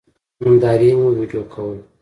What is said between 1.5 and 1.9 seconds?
کوله.